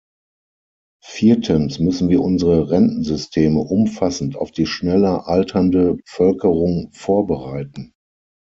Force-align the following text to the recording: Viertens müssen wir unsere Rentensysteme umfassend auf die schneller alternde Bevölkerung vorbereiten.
Viertens 1.03 1.77
müssen 1.77 2.09
wir 2.09 2.23
unsere 2.23 2.71
Rentensysteme 2.71 3.59
umfassend 3.59 4.35
auf 4.35 4.49
die 4.51 4.65
schneller 4.65 5.27
alternde 5.27 5.93
Bevölkerung 5.93 6.91
vorbereiten. 6.91 7.93